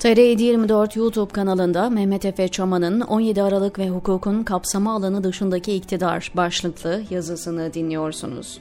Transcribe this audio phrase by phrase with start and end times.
[0.00, 7.02] TR724 YouTube kanalında Mehmet Efe Çaman'ın 17 Aralık ve hukukun kapsama alanı dışındaki iktidar başlıklı
[7.10, 8.58] yazısını dinliyorsunuz.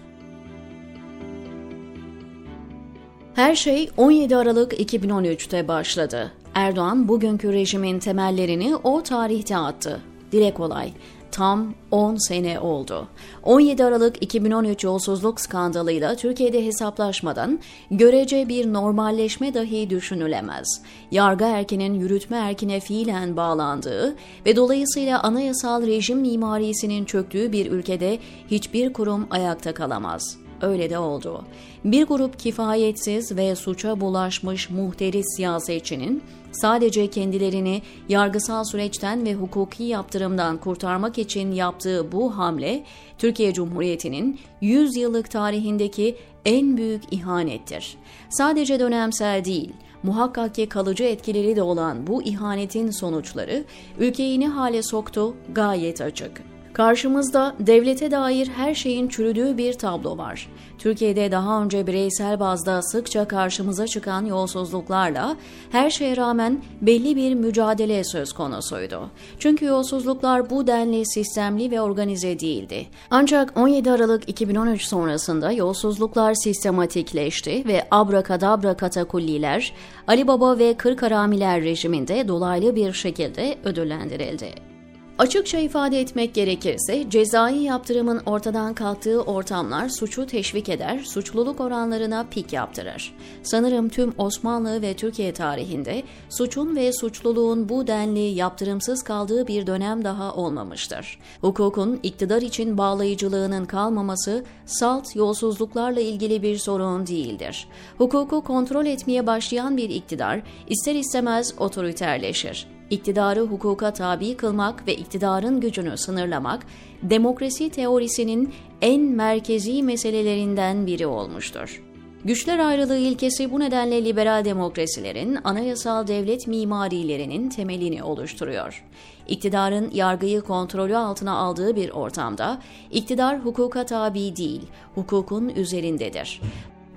[3.35, 6.31] Her şey 17 Aralık 2013'te başladı.
[6.53, 10.01] Erdoğan bugünkü rejimin temellerini o tarihte attı.
[10.31, 10.93] Dile kolay
[11.39, 13.07] tam 10 sene oldu.
[13.43, 17.59] 17 Aralık 2013 yolsuzluk skandalıyla Türkiye'de hesaplaşmadan
[17.91, 20.81] görece bir normalleşme dahi düşünülemez.
[21.11, 28.19] Yargı erkinin yürütme erkine fiilen bağlandığı ve dolayısıyla anayasal rejim mimarisinin çöktüğü bir ülkede
[28.51, 31.45] hiçbir kurum ayakta kalamaz öyle de oldu.
[31.83, 40.57] Bir grup kifayetsiz ve suça bulaşmış muhteris siyasetçinin sadece kendilerini yargısal süreçten ve hukuki yaptırımdan
[40.57, 42.83] kurtarmak için yaptığı bu hamle
[43.17, 47.97] Türkiye Cumhuriyeti'nin 100 yıllık tarihindeki en büyük ihanettir.
[48.29, 49.73] Sadece dönemsel değil,
[50.03, 53.63] muhakkak ki kalıcı etkileri de olan bu ihanetin sonuçları
[53.99, 56.41] ülkeyi ne hale soktu gayet açık.
[56.79, 60.49] Karşımızda devlete dair her şeyin çürüdüğü bir tablo var.
[60.77, 65.37] Türkiye'de daha önce bireysel bazda sıkça karşımıza çıkan yolsuzluklarla
[65.71, 69.09] her şeye rağmen belli bir mücadele söz konusuydu.
[69.39, 72.87] Çünkü yolsuzluklar bu denli sistemli ve organize değildi.
[73.09, 79.73] Ancak 17 Aralık 2013 sonrasında yolsuzluklar sistematikleşti ve abrakadabra katakulliler
[80.07, 84.78] Ali Baba ve Kırkaramiler rejiminde dolaylı bir şekilde ödüllendirildi.
[85.19, 92.53] Açıkça ifade etmek gerekirse cezai yaptırımın ortadan kalktığı ortamlar suçu teşvik eder, suçluluk oranlarına pik
[92.53, 93.13] yaptırır.
[93.43, 100.03] Sanırım tüm Osmanlı ve Türkiye tarihinde suçun ve suçluluğun bu denli yaptırımsız kaldığı bir dönem
[100.03, 101.19] daha olmamıştır.
[101.41, 107.67] Hukukun iktidar için bağlayıcılığının kalmaması salt yolsuzluklarla ilgili bir sorun değildir.
[107.97, 115.59] Hukuku kontrol etmeye başlayan bir iktidar ister istemez otoriterleşir iktidarı hukuka tabi kılmak ve iktidarın
[115.59, 116.65] gücünü sınırlamak,
[117.03, 121.83] demokrasi teorisinin en merkezi meselelerinden biri olmuştur.
[122.23, 128.85] Güçler ayrılığı ilkesi bu nedenle liberal demokrasilerin anayasal devlet mimarilerinin temelini oluşturuyor.
[129.27, 132.61] İktidarın yargıyı kontrolü altına aldığı bir ortamda
[132.91, 134.61] iktidar hukuka tabi değil,
[134.95, 136.41] hukukun üzerindedir.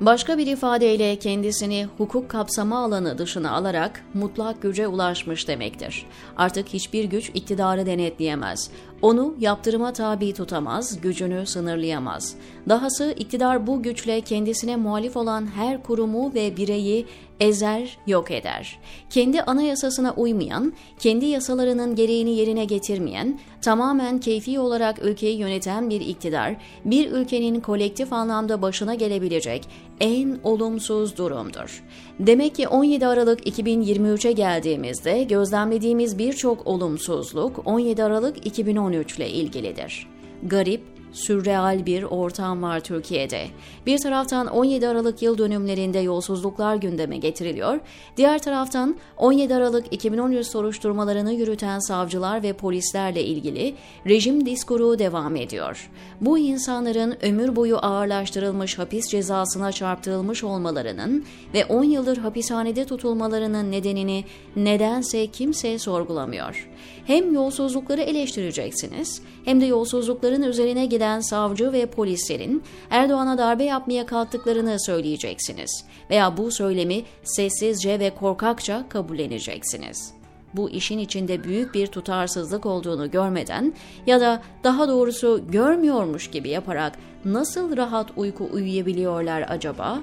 [0.02, 6.06] Başka bir ifadeyle kendisini hukuk kapsama alanı dışına alarak mutlak güce ulaşmış demektir.
[6.36, 8.70] Artık hiçbir güç iktidarı denetleyemez.
[9.02, 12.34] Onu yaptırıma tabi tutamaz, gücünü sınırlayamaz.
[12.68, 17.06] Dahası iktidar bu güçle kendisine muhalif olan her kurumu ve bireyi
[17.40, 18.78] ezer, yok eder.
[19.10, 26.56] Kendi anayasasına uymayan, kendi yasalarının gereğini yerine getirmeyen, tamamen keyfi olarak ülkeyi yöneten bir iktidar,
[26.84, 29.68] bir ülkenin kolektif anlamda başına gelebilecek
[30.00, 31.82] en olumsuz durumdur.
[32.20, 38.46] Demek ki 17 Aralık 2023'e geldiğimizde gözlemlediğimiz birçok olumsuzluk 17 Aralık
[38.92, 40.06] 2013 ile ilgilidir.
[40.42, 40.82] Garip,
[41.12, 43.46] sürreal bir ortam var Türkiye'de.
[43.86, 47.80] Bir taraftan 17 Aralık yıl dönümlerinde yolsuzluklar gündeme getiriliyor,
[48.16, 53.74] diğer taraftan 17 Aralık 2013 soruşturmalarını yürüten savcılar ve polislerle ilgili
[54.06, 55.90] rejim diskuru devam ediyor.
[56.20, 61.24] Bu insanların ömür boyu ağırlaştırılmış hapis cezasına çarptırılmış olmalarının
[61.54, 64.24] ve 10 yıldır hapishanede tutulmalarının nedenini
[64.56, 66.68] nedense kimse sorgulamıyor.
[67.06, 74.06] Hem yolsuzlukları eleştireceksiniz hem de yolsuzlukların üzerine giden eden savcı ve polislerin Erdoğan'a darbe yapmaya
[74.06, 80.14] kalktıklarını söyleyeceksiniz veya bu söylemi sessizce ve korkakça kabulleneceksiniz.
[80.54, 83.74] Bu işin içinde büyük bir tutarsızlık olduğunu görmeden
[84.06, 86.92] ya da daha doğrusu görmüyormuş gibi yaparak
[87.24, 90.00] nasıl rahat uyku uyuyabiliyorlar acaba?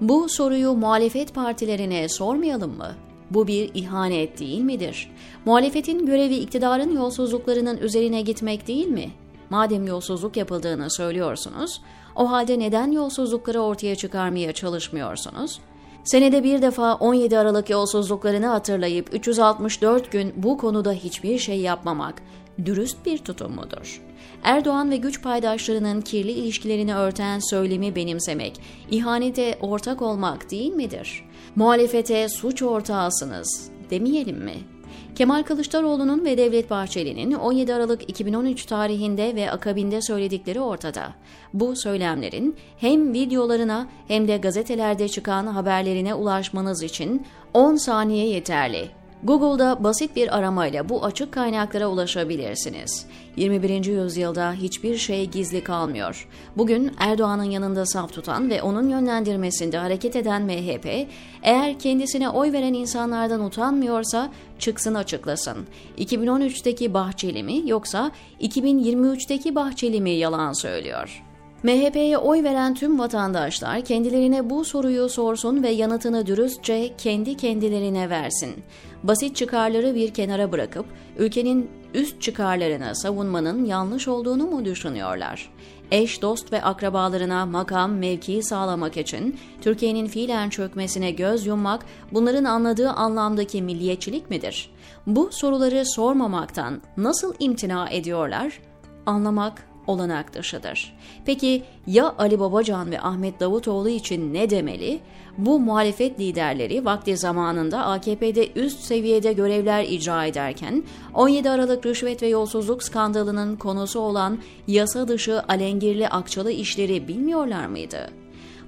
[0.00, 2.94] Bu soruyu muhalefet partilerine sormayalım mı?
[3.30, 5.10] Bu bir ihanet değil midir?
[5.44, 9.10] Muhalefetin görevi iktidarın yolsuzluklarının üzerine gitmek değil mi?
[9.50, 11.80] Madem yolsuzluk yapıldığını söylüyorsunuz,
[12.16, 15.60] o halde neden yolsuzlukları ortaya çıkarmaya çalışmıyorsunuz?
[16.04, 22.22] Senede bir defa 17 Aralık yolsuzluklarını hatırlayıp 364 gün bu konuda hiçbir şey yapmamak
[22.64, 24.02] dürüst bir tutum mudur?
[24.42, 28.60] Erdoğan ve güç paydaşlarının kirli ilişkilerini örten söylemi benimsemek,
[28.90, 31.24] ihanete ortak olmak değil midir?
[31.56, 34.77] Muhalefete suç ortağısınız demeyelim mi?
[35.14, 41.14] Kemal Kılıçdaroğlu'nun ve Devlet Bahçeli'nin 17 Aralık 2013 tarihinde ve akabinde söyledikleri ortada.
[41.54, 48.97] Bu söylemlerin hem videolarına hem de gazetelerde çıkan haberlerine ulaşmanız için 10 saniye yeterli.
[49.24, 53.06] Google'da basit bir aramayla bu açık kaynaklara ulaşabilirsiniz.
[53.36, 53.84] 21.
[53.84, 56.28] yüzyılda hiçbir şey gizli kalmıyor.
[56.56, 61.06] Bugün Erdoğan'ın yanında saf tutan ve onun yönlendirmesinde hareket eden MHP,
[61.42, 65.66] eğer kendisine oy veren insanlardan utanmıyorsa çıksın açıklasın.
[65.98, 68.10] 2013'teki Bahçeli mi yoksa
[68.40, 71.27] 2023'teki Bahçeli mi yalan söylüyor?
[71.62, 78.54] MHP'ye oy veren tüm vatandaşlar kendilerine bu soruyu sorsun ve yanıtını dürüstçe kendi kendilerine versin.
[79.02, 80.86] Basit çıkarları bir kenara bırakıp
[81.18, 85.50] ülkenin üst çıkarlarını savunmanın yanlış olduğunu mu düşünüyorlar?
[85.90, 92.90] Eş, dost ve akrabalarına makam, mevki sağlamak için Türkiye'nin fiilen çökmesine göz yummak bunların anladığı
[92.90, 94.70] anlamdaki milliyetçilik midir?
[95.06, 98.60] Bu soruları sormamaktan nasıl imtina ediyorlar?
[99.06, 100.94] Anlamak olanak dışıdır.
[101.26, 105.00] Peki ya Ali Babacan ve Ahmet Davutoğlu için ne demeli?
[105.38, 112.28] Bu muhalefet liderleri vakti zamanında AKP'de üst seviyede görevler icra ederken 17 Aralık rüşvet ve
[112.28, 118.10] yolsuzluk skandalının konusu olan yasa dışı alengirli akçalı işleri bilmiyorlar mıydı?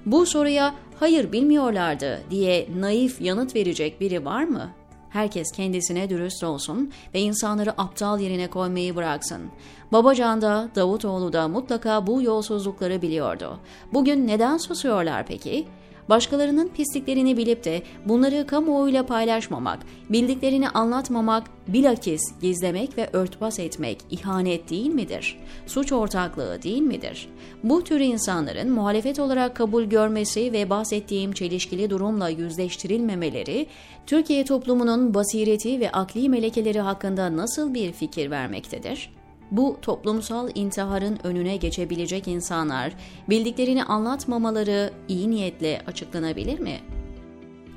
[0.05, 4.80] Bu soruya hayır bilmiyorlardı diye naif yanıt verecek biri var mı?
[5.11, 9.41] Herkes kendisine dürüst olsun ve insanları aptal yerine koymayı bıraksın.
[9.91, 13.59] Babacan da Davutoğlu da mutlaka bu yolsuzlukları biliyordu.
[13.93, 15.67] Bugün neden susuyorlar peki?
[16.11, 19.79] Başkalarının pisliklerini bilip de bunları kamuoyuyla paylaşmamak,
[20.09, 25.39] bildiklerini anlatmamak, bilakis gizlemek ve örtbas etmek ihanet değil midir?
[25.67, 27.29] Suç ortaklığı değil midir?
[27.63, 33.67] Bu tür insanların muhalefet olarak kabul görmesi ve bahsettiğim çelişkili durumla yüzleştirilmemeleri,
[34.07, 39.20] Türkiye toplumunun basireti ve akli melekeleri hakkında nasıl bir fikir vermektedir?
[39.51, 42.93] Bu toplumsal intiharın önüne geçebilecek insanlar
[43.29, 46.79] bildiklerini anlatmamaları iyi niyetle açıklanabilir mi?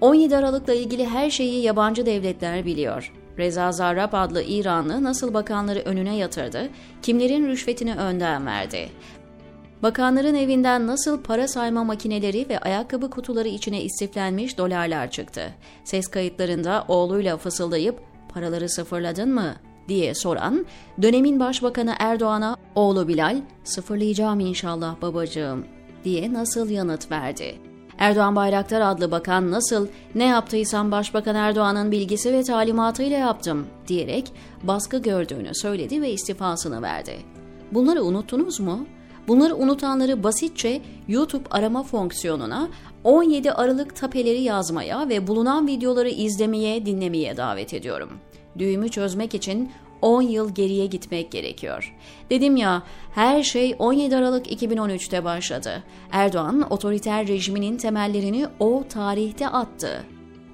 [0.00, 3.12] 17 Aralık'la ilgili her şeyi yabancı devletler biliyor.
[3.38, 6.68] Reza Zarrab adlı İranlı nasıl bakanları önüne yatırdı,
[7.02, 8.88] kimlerin rüşvetini önden verdi.
[9.82, 15.54] Bakanların evinden nasıl para sayma makineleri ve ayakkabı kutuları içine istiflenmiş dolarlar çıktı.
[15.84, 18.00] Ses kayıtlarında oğluyla fısıldayıp
[18.34, 19.54] paraları sıfırladın mı
[19.88, 20.66] diye soran
[21.02, 25.64] dönemin başbakanı Erdoğan'a oğlu Bilal sıfırlayacağım inşallah babacığım
[26.04, 27.54] diye nasıl yanıt verdi.
[27.98, 34.32] Erdoğan Bayraktar adlı bakan nasıl ne yaptıysam Başbakan Erdoğan'ın bilgisi ve talimatıyla yaptım diyerek
[34.62, 37.16] baskı gördüğünü söyledi ve istifasını verdi.
[37.72, 38.86] Bunları unuttunuz mu?
[39.28, 42.68] Bunları unutanları basitçe YouTube arama fonksiyonuna
[43.04, 48.10] 17 Aralık tapeleri yazmaya ve bulunan videoları izlemeye, dinlemeye davet ediyorum
[48.58, 49.72] düğümü çözmek için
[50.02, 51.94] 10 yıl geriye gitmek gerekiyor.
[52.30, 52.82] Dedim ya,
[53.14, 55.82] her şey 17 Aralık 2013'te başladı.
[56.10, 60.04] Erdoğan otoriter rejiminin temellerini o tarihte attı.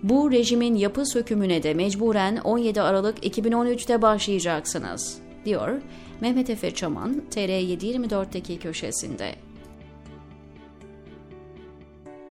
[0.02, 5.80] Bu rejimin yapı sökümüne de mecburen 17 Aralık 2013'te başlayacaksınız, diyor
[6.20, 9.49] Mehmet Efe Çaman TR724'deki köşesinde.